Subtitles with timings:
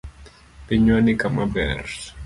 [0.67, 2.13] Pinywani kama ber.